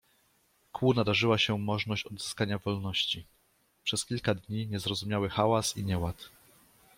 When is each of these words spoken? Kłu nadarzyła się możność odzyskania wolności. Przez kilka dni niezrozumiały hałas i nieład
Kłu 0.71 0.93
nadarzyła 0.93 1.37
się 1.37 1.57
możność 1.59 2.05
odzyskania 2.05 2.57
wolności. 2.57 3.25
Przez 3.83 4.05
kilka 4.05 4.35
dni 4.35 4.67
niezrozumiały 4.67 5.29
hałas 5.29 5.77
i 5.77 5.83
nieład 5.85 6.29